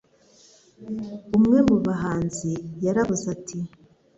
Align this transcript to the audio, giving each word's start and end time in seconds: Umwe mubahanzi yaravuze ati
Umwe 1.37 1.59
mubahanzi 1.67 2.51
yaravuze 2.85 3.25
ati 3.35 3.59